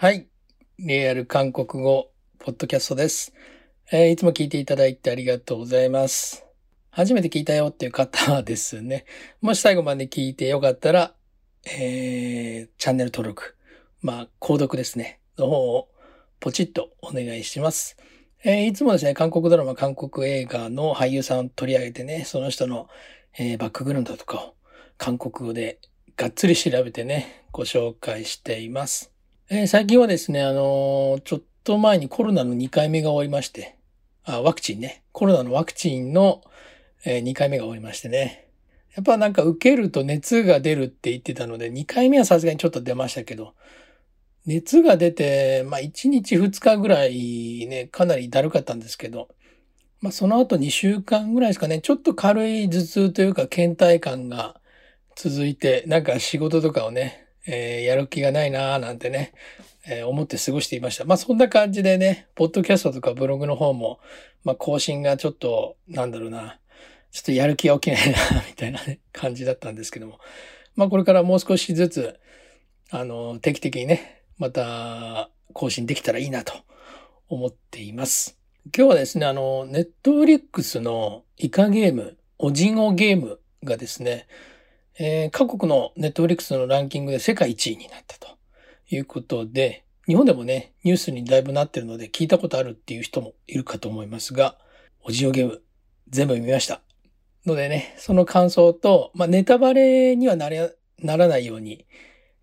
[0.00, 0.28] はい。
[0.78, 3.34] リアル韓国語、ポッドキャストです。
[3.92, 6.46] えーいつも聞いていただいてありがとうございます。
[6.88, 9.04] 初めて聞いたよっていう方はですね、
[9.42, 11.12] もし最後まで聞いてよかったら、
[11.66, 13.58] えー、チャンネル登録、
[14.00, 15.90] まあ、購読ですね、の方を
[16.40, 17.98] ポチッとお願いします。
[18.42, 22.88] えーいつもですね、韓国ドラマ、韓国映画の俳優さんを取り上げてね、その人の、
[23.38, 24.54] えーバックグラウンドとかを
[24.96, 25.78] 韓国語で
[26.16, 29.12] がっつり調べてね、ご紹介しています。
[29.52, 33.76] えー最近はですね、あのーちょっと前にコロナの2回目が終わりまして、
[34.22, 35.02] あ、ワクチンね。
[35.10, 36.42] コロナのワクチンの、
[37.04, 38.46] え2回目が終わりましてね。
[38.94, 43.54] やっぱなんか受けると熱が出るって言ってたので、2回目はさすがにちょっと出ましたけど、
[44.46, 49.30] 熱が出て、まあ1日2日ぐらいね、かなりだるかったんですけど、
[50.00, 54.60] まあその後2週間ぐらいですかね、ちょっと軽い頭痛というか倦怠感が
[55.16, 59.32] 続いて、なんか仕事とかをね、えーやる気がないなーなんてね、
[59.86, 61.04] えー思って過ごしていました。
[61.04, 64.00] まあそんな感じでね、ポッドキャストとかブログの方も、
[64.44, 66.58] まあ更新がちょっと、なんだろうな、
[67.10, 70.18] ちょっとやる気が起きないな、みたいな、ね、感じだったんですけども。
[70.76, 72.20] まあこれからもう少しずつ、
[72.90, 76.52] あの、定期的にね、また更新できたらいいなと
[77.28, 78.38] 思っています。
[78.76, 84.26] 今日はですね、あの、ネットフリックスのイカゲーム、オジンオゲームがですね、
[85.02, 88.36] えー各国のネットフリックスのランキングで世界一位になったと
[88.90, 94.58] いうことで、日本でもね、ニュースにだいぶなってるので聞いたことあるっていう人もいるかと思いますが、
[95.02, 95.62] オジオゲーム
[96.10, 96.82] 全部見ました。
[97.46, 101.86] のでね、その感想と、まあ、ネタバレにはなれならないように、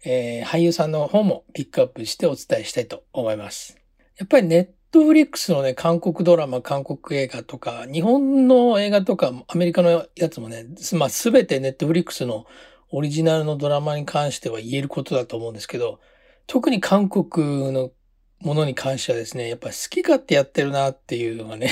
[0.04, 3.78] えー俳優さんの方もピックアップしてお伝えしたいと思います。
[4.18, 12.48] やっぱりネットフリックスのね、韓国ドラマ、韓国映画とか、日本の映画とか、アメリカのやつもね、まあ、すべてネットフリックスの
[12.90, 16.00] オリジナルのドラマに関しては言えることだと思うんですけど、
[16.48, 17.92] 特に韓国の
[18.42, 21.70] ものに関してはですね、やっぱ好き勝手やってるなっていうのがね、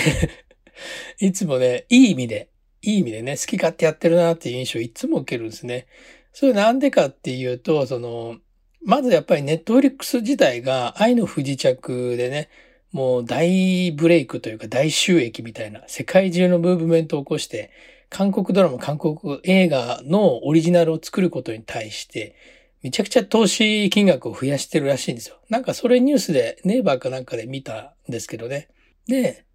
[1.20, 2.50] いつもね、いい意味で、
[2.84, 5.88] いい意味でね、好き勝手やってるなっていう印象をいつも受けるんですね。
[6.32, 8.38] それなんでかっていうと、その、
[8.84, 12.50] まずやっぱりネットフリックス自体が愛の不時着でね、
[12.92, 17.72] もう大ブレイクというか大収益みたいな世界中のムーブメントを起こして、
[18.10, 22.36] 韓国ドラマ、韓国映画のオリジナルを作ることに対して、
[22.82, 25.38] めちゃくちゃ投資金額を増やしてるらしいんですよ。
[25.50, 28.70] なんかそれニュースでネイバーかなんかで見たんですけどね。
[29.08, 29.46] で、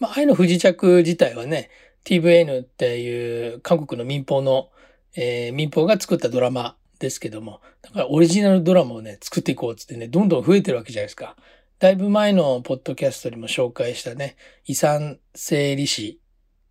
[0.00, 1.70] まあ、愛の不時着自体はね、
[2.04, 4.70] TVN っていう韓国の民放の、
[5.14, 11.36] えー民放が作ったドラマですけども、だからオリジナルドラマをね、作っていこうっつってね、どんどん増えてるわけじゃないですか。
[11.80, 14.36] だいぶ前のポッドキャストにも紹介したね、
[14.66, 16.20] 遺産整理士、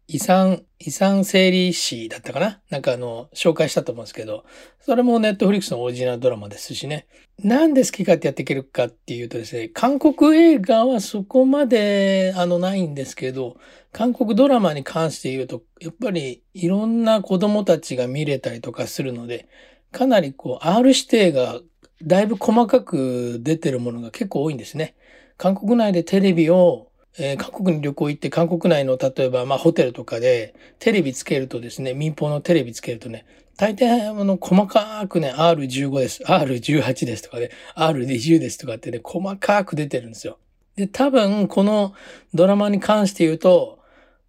[0.05, 2.61] 遺産、遺産整理士だったかな？
[2.69, 4.45] なんかあの、紹介したと思うんですけど、
[4.79, 7.07] それもネットフリックスのオリジナルドラマですしね。
[7.39, 13.57] なんで好き勝手やっていけるかっていうとですね、韓国映画はそこまで、あの、ないんですけど、
[13.91, 19.49] 韓国ドラマに関して言うと、やっぱりいろんな子供たちが見れたりとかするので、
[19.91, 21.59] かなりこう、R 指定が
[22.03, 24.93] だいぶ細かく出てるものが結構多いんですね。
[25.39, 33.25] 韓国内でテレビを、えー韓国に旅行行って韓国内の例えばまあホテルとかでテレビつけるとですね、民放のテレビつけるとね、
[33.57, 40.39] 大体あの細かくね、R15 です、R18 ですとかね、R20 ですとかってね、細かく出てるんですよ。
[40.75, 41.93] で、多分この
[42.33, 43.79] ドラマに関して言うと、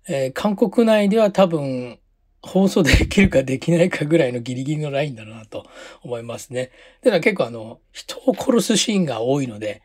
[0.09, 1.99] えー韓国内では多分
[2.41, 5.67] 放送できるかできないかぐらいのギリギリのラインだなと
[6.03, 6.71] 思いますね。
[7.03, 9.83] では結構あの、人を殺すシーンが多いので、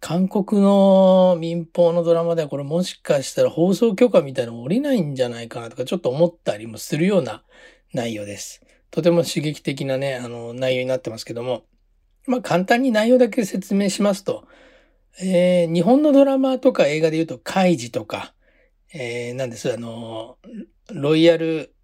[0.00, 7.42] 韓国の民放のドラマではこれもしかしたら放送許可みたいなのも下りないんじゃないかなとかちょっと思ったりもするような
[7.92, 8.62] 内容です。
[8.90, 11.64] とても刺激的なね、あの内容になってますけども。
[12.26, 14.46] まあ簡単に内容だけ説明しますと、
[15.20, 18.34] えー日本のドラマとか映画で言うと、カイジとか、
[18.92, 20.38] えーなんです、あの、
[20.92, 21.74] ロイヤル、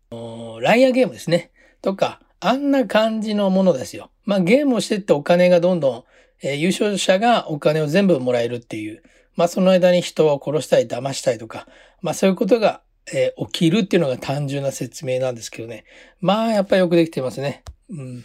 [0.61, 1.53] ライアーゲームですね。
[1.81, 4.11] とか、あんな感じのものですよ。
[4.25, 6.05] まあゲームをしてってお金がどんどん
[6.43, 9.03] えー優勝者がお金を全部もらえるっていう、
[9.37, 11.67] まあその間に人を殺したり騙したりとか、
[12.01, 15.85] まあそういうことが、えー起きるっていうのが単純な説明なんですけどね。
[16.21, 17.63] まあやっぱりよくできてますね。
[17.91, 18.25] うん。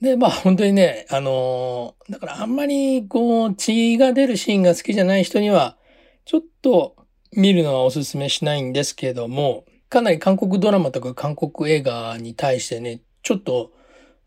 [0.00, 5.76] で、まあ本当にね、あのーだからあんまりこう血が出るシーンが好きじゃない人には、
[6.24, 6.96] ちょっと
[7.32, 13.72] 見るのはおすすめしないんですけども、かなり韓国ドラマとか韓国映画に対してね、ちょっと、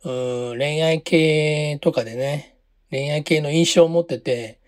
[0.04, 2.53] うん恋愛系とかでね、
[2.94, 4.60] 恋愛系の印象を持ってて、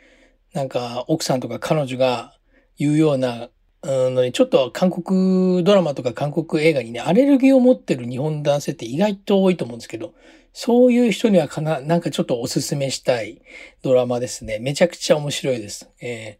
[0.52, 2.34] なんか奥さんとか彼女が
[2.76, 3.50] 言うような
[3.84, 10.16] のに、ちょっと韓国ドラマとか韓国映画にね、アレルギーを持ってる日本男性って意外と多いと思うんですけど、
[10.54, 13.44] そういう人にはかな、なんかちょっとおすすめしたい
[13.84, 14.58] ドラマですね。
[14.58, 15.92] めちゃくちゃ面白いです。
[16.02, 16.40] え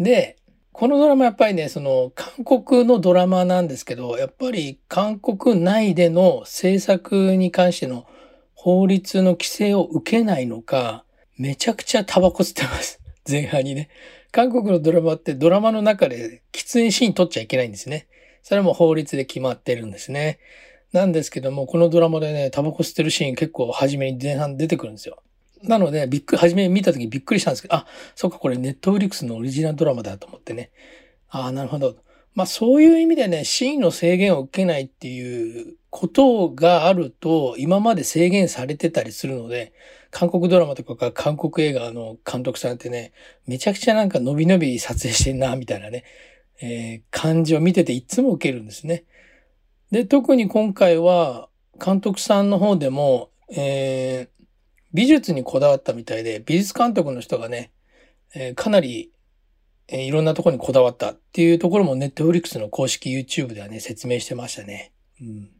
[0.00, 0.36] ー、で、
[0.72, 8.06] このドラマやっぱりね、その韓国のドラマなんですけど、やっぱり韓国内での制作に関しての
[8.54, 11.03] 法律の規制を受けないのか、
[11.36, 13.00] めちゃくちゃタバコ吸ってます。
[13.28, 13.88] 前半にね。
[14.30, 18.06] 韓国のドラマってドラマの中で喫煙シーン撮っちゃいけないんですね。
[18.42, 20.38] それも法律で決まってるんですね。
[20.92, 25.22] なんですけども、このドラマでね、タバコ吸ってるシーン結構初めに前半出てくるんですよ。
[25.62, 30.70] なので、びっくり、初め見た時びっくりしたんですけど、あ、そっか、これネットフリックスのオリジナルドラマだと思ってね。
[31.30, 31.96] ああ、なるほど。
[32.34, 39.72] まあそういう意味でね、シーンの制限を受けないっていうことがあると、今まで制限されてたりするので、
[40.10, 43.12] 韓国ドラマとか韓国映画の監督さんってね、
[43.46, 46.04] めちゃくちゃなんか伸び伸び撮影してんな、みたいなね、
[46.60, 49.04] えー、感じを見てていつも受けるんですね。
[49.92, 51.48] で、特に今回は、
[51.84, 54.44] 監督さんの方でも、えー、
[54.92, 57.70] 美術にこだわったみたいで、美術監督の人がね、
[58.34, 59.12] えー、かなり、
[59.88, 64.92] えー、いろんなところにこだわったっていうところもネットフリックスの公式 YouTube ではね、説明してましたね。
[65.20, 65.50] うん、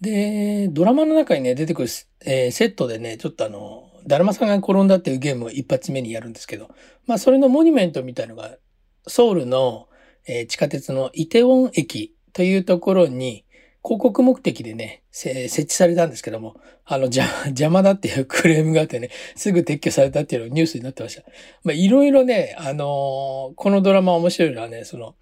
[0.00, 1.88] で、ドラマの中にね、出てくる、
[2.24, 6.70] えー、セットでね、ちょっとあの、だるまさんが転んだっていうゲームを一発目にやるんですけど、
[7.06, 8.56] まあそれのモニュメントみたいのが、
[9.06, 9.88] ソウルの、
[10.26, 13.44] えー、地下鉄のイテウォン駅というところに、
[13.82, 21.22] 広告目的でね、設置されたんですけども、あの、邪魔だっていうクレームがあってね、すぐ撤去されたっていうのがニュースになってました。
[21.64, 25.14] まあ、いろいろね、あのー、このドラマ面白いのはね、その、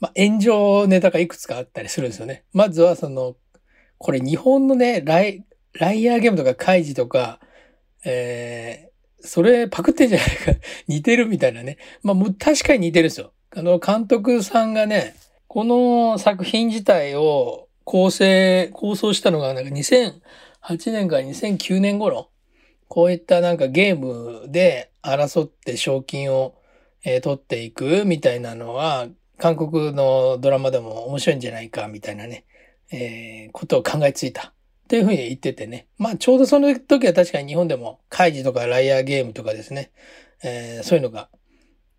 [0.00, 2.44] まあ、炎上ネタがいくつかあったりするんですよね。
[2.52, 3.36] まずはその、
[3.96, 5.44] これ日本のね、ライ、
[5.74, 7.40] ライアーゲームとかカイジとか、
[8.04, 10.54] えー、それパクってんじゃないか、
[10.88, 11.78] 似てるみたいなね。
[12.02, 13.32] まあ、確かに似てるんですよ。
[13.54, 15.14] あの、監督さんがね、
[15.52, 20.22] この作品自体を構成、構想したのがなんか2008
[20.92, 22.30] 年から2009年頃、
[22.88, 26.54] こういったなんかゲームで争って賞金を、
[27.04, 32.46] えー、取っていくみたいなのは、韓国のドラマでも面白いんじゃないかみたいなね、
[32.90, 34.54] えー、ことを考えついた。
[34.88, 35.86] というふうに言っててね。
[35.98, 39.90] まあちょうどその時は確かに日本でもカイジとかライアーゲームとかですね、
[40.42, 41.28] えー、そういうのが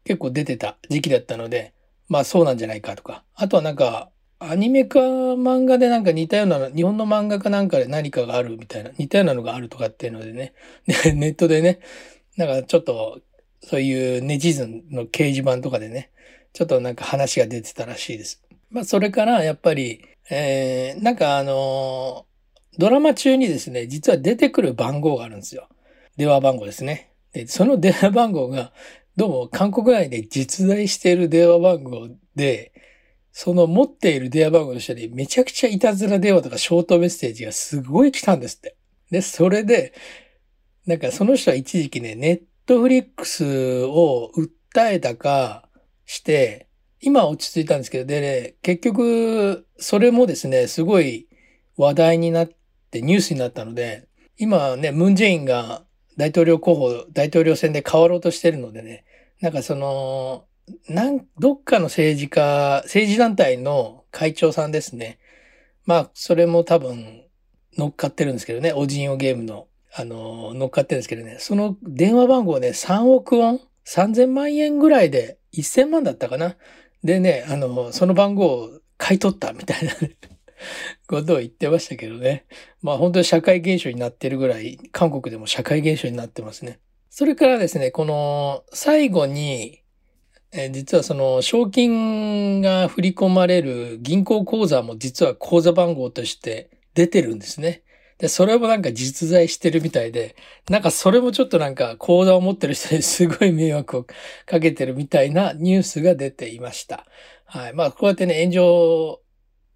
[0.06, 1.76] 結構出てた時期だったので、
[2.14, 3.24] まあそうなんじゃないかとか。
[3.34, 10.54] あとはなんか、アニメか漫画でなんか似たような、日本の漫画かなんかで何かがあるみたいな、似たようなのがあるとかっていうのでね、
[11.16, 11.80] ネットでね、
[12.38, 13.20] なんかちょっと、
[13.64, 16.12] そういうネチズンの掲示板とかでね、
[16.54, 18.44] ちょっとなんか話が出てたらしいです。
[18.70, 22.28] まあそれからやっぱり、えー、なんかあの、
[22.78, 25.68] ドラマ中にですね、実は出てくる番号があるんですよ。
[26.16, 27.10] 電話番号ですね。
[27.34, 28.72] で、その電話番号が
[29.16, 32.74] どうも韓国内で実在している電話番号で、
[33.32, 38.76] その持っている電話番号の下にめちゃくちゃいたずら電話とかショートメッセージがすごい来たんですって。
[39.12, 39.94] で、それで、
[40.88, 45.70] なんかその人は一時期ね、ネットフリックスを訴えたか
[46.08, 46.68] して、
[47.00, 51.28] 今落ち着いたんですけど、でね、結局、それもですね、すごい
[51.78, 52.50] 話題になっ
[52.90, 54.08] てニュースになったので、
[54.40, 55.84] 今ね、ムンジェインが
[56.18, 59.06] 大統領候補、大統領選で変わろうとしてるのでね、
[59.42, 60.46] なんかその、
[60.88, 65.20] なん、どっかの政治家、政治団体の会長さんですね。
[65.86, 67.24] まあ、それも多分
[67.78, 76.56] 乗っかってるんですけどね、オジンオゲームの、あの、乗っかってるんですけどね、その電話番号ね、3億ウォン ?3000 万円ぐらいで1000万だったかな？
[77.04, 80.16] でね、あの、その番号を買い取ったみたいな、ね、
[81.08, 82.46] ことを言ってましたけどね。
[82.82, 86.80] まあ本当に社会現象になってるぐらい、韓国でも社会現象になってますね。
[87.10, 89.82] それからですね、この最後に、
[90.52, 97.84] え実はその賞金が振り込まれる銀行口座も実は口座番号として出てるんですね。
[98.20, 100.36] で、それもなんか実在してるみたいで、
[100.70, 104.08] なんかそれもちょっとなんか口座を持ってる人に すごい迷惑を
[104.46, 107.06] かけてるみたいなニュースが出ていました。
[107.46, 107.74] はい。
[107.74, 109.22] まあこうやってね、炎上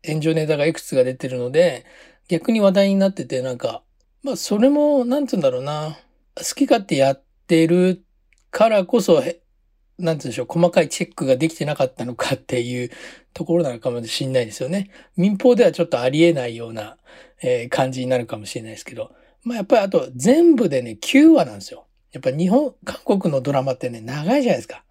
[0.06, 1.86] 炎上ネタがいくつが出てるので、
[2.28, 3.84] 逆に話題になってて、なんか、
[4.24, 5.98] まあそれも、なんつうんだろうな、
[6.36, 8.04] 好き勝手やってる
[8.52, 9.24] からこそ、
[9.98, 12.92] なんつうんでしょう、細かいチェックができてなかったのかっていう
[13.34, 14.90] ところなのかもしれないですよね。
[15.16, 16.98] 民放ではちょっとありえないような、
[17.42, 19.12] えー、感じになるかもしれないですけど、
[19.44, 21.88] まあやっぱりあと全部でね、9話なんですよ。
[22.12, 24.84] やっぱ日本、韓国のドラマってね、長いじゃないですか。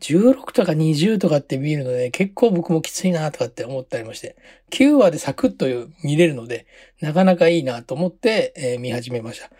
[0.00, 4.36] 16とか20とかって見るので、結構僕もきついなとかって思ったりもして、
[4.70, 5.66] 9話でサクッと
[6.02, 6.66] 見れるので、
[7.00, 9.50] なかなかいいなと思って、えー、見始めました。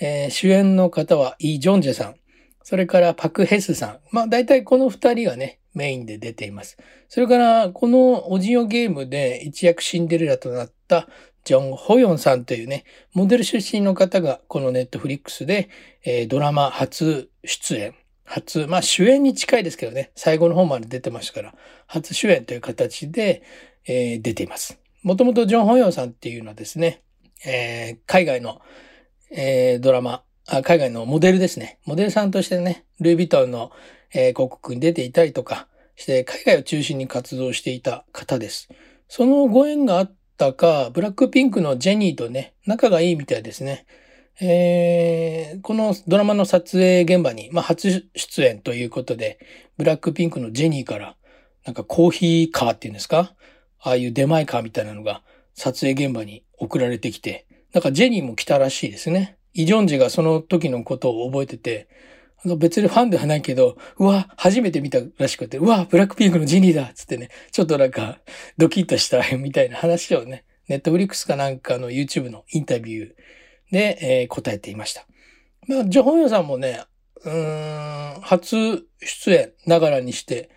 [0.00, 2.16] えー、主演の方はイ・ジョンジェさん、
[2.62, 3.98] それからパク・ヘスさん。
[4.10, 6.76] まあ大体この二人がね、メインで出ています。
[7.08, 11.08] それから、このオジオゲームで一躍シンデレラとなった
[11.44, 15.68] ジョン・ホヨンさんというね、モデル出身の方がこのネットフリックスで、
[16.04, 21.54] えー、ドラマ初出演、初、まあ主演に近いですけどね、最後の方まで出てましたから、
[21.86, 23.42] 初主演という形で、
[23.86, 24.78] えー、出ています。
[25.02, 27.02] もともとジョン・ホヨンさんっていうのはですね、
[27.44, 28.60] えー、海外の、
[29.30, 31.78] えー、ドラマあ、海外のモデルですね。
[31.86, 33.70] モデルさんとしてね、ルイ・ヴィトンの、
[34.12, 38.68] えー、広告に出ていたりとかして、海外を中心に活動していた方です。
[39.08, 43.86] そのご縁があったか、ブラックピンクのジェニーとね、仲がいいみたいですね。
[44.40, 49.38] えー、このドラマの撮影現場に、まあ、初出演ということで、
[49.76, 51.16] ブラックピンクのジェニーから、
[51.64, 53.34] なんかコーヒーカーっていうんですか？
[53.80, 55.22] ああいう出前カーみたいなのが
[55.54, 59.36] 撮影現場に送られてきて、なんかジェニーも来たらしいですね。
[59.52, 61.88] イ・ジョンジがその時のことを覚えてて、
[62.44, 68.18] あの別にファンではないけど、うわ、初めて見たらしくて、うわ、ブラックピンクのジェニーだつってね、ちょっとなんか
[68.58, 73.12] ドキッとしたみたいな話をね、ネットフリックスかなんかの YouTube のインタビュー
[73.74, 75.04] で、えー、答えていました。
[75.66, 76.84] まあ、ジョホンヨさんもね、
[77.24, 80.48] うん、初出演ながらにして、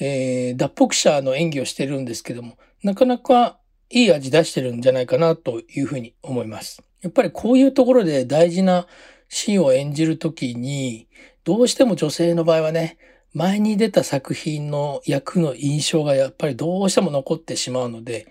[0.00, 3.60] えー、脱北者の演技をしてるんですけども、なかなか
[3.90, 6.82] いい味出してるんじゃないかなというふうに思います。
[7.00, 8.88] やっぱりこういうところで大事な
[9.28, 11.06] シーンを演じるときに、
[11.44, 12.98] どうしても女性の場合はね、
[13.34, 18.26] 前に出た作品の役の印象がやっぱりどうしても残ってしまうので、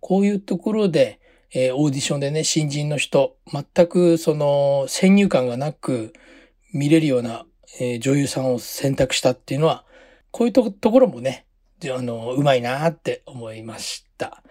[0.00, 1.19] こういうところで、
[1.52, 6.12] えー、オーディションでね、新人の人、全くその先入観がなく
[6.72, 7.44] 見れるような、
[7.80, 9.84] えー、女優さんを選択したっていうのは、
[10.30, 11.46] こういうところもね、
[11.92, 14.42] あの、うまいなって思いました。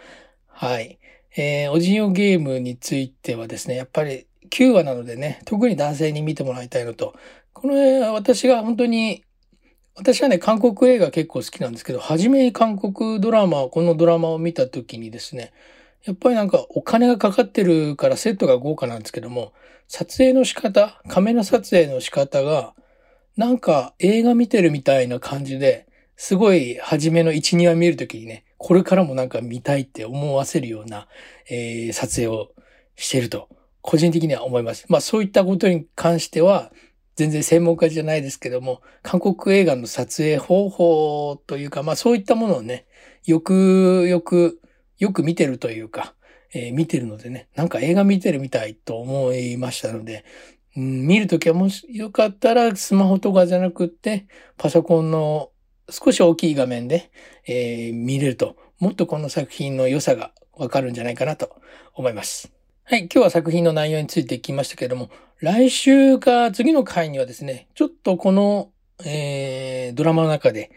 [0.47, 0.99] はい。
[1.37, 7.13] えー、オジオゲームについてはですね、やっぱり9話なのでね、特に男性に見てもらいたいのと、
[7.53, 9.23] この私が本当に、
[9.95, 15.53] 私はね、韓国映画結構好きなんですけど、初めに韓国ドラマ、このドラマを見た時にですね、
[16.05, 19.53] やっぱりなんかお金がかかってるからセットが豪華なんですけども、
[19.87, 22.73] 撮影の仕方、カメラ撮影の仕方が、
[23.35, 31.07] なんか映画見てるみたいな感じで、すごい初めの1、2話見るときにね、これからもなんか見たいって思わせるような、
[31.49, 32.49] えー、撮影を
[32.95, 33.49] してると、
[33.81, 34.85] 個人的には思います。
[34.89, 36.71] まあそういったことに関しては、
[37.15, 42.85] 全然専門家じゃないですけども、韓国映画の撮影方法というか、まあそういったものをね、
[43.25, 44.59] よくよく、
[44.99, 46.13] よく見てるというか、
[46.53, 50.25] えー、見てるのでね、なんか映画見てるみたいと思いましたので、
[50.75, 54.27] うん、見るときはもしよかったらスマホとかじゃなくって、
[54.57, 55.51] パソコンの
[55.89, 57.11] 少し大きい画面で、
[57.47, 61.55] えー、見れると、もっとこの作品の良さがわかるんじゃないかなと
[61.93, 62.51] 思います。
[62.83, 68.71] はい、今日は作品の内容について聞きましたけれども、来週か次の回にはですね、ちょっとこの、
[69.05, 70.71] えー、ドラマの中で、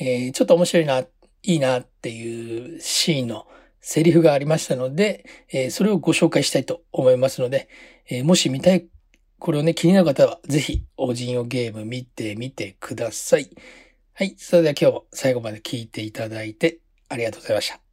[0.00, 1.08] えー、ちょっと面白いな、い
[1.42, 3.46] いなっていうシーンの
[3.80, 7.68] セリフがありましたので、えー、それをご紹介したいと思いますので、
[8.08, 8.86] えー、もし見たい、
[9.38, 13.50] これをね、気になる方は、ぜひ、オージンオゲーム見てみてください。
[14.14, 14.34] はい。
[14.36, 17.87] それでは今日も最後まで聞いていただいてありがとうございました。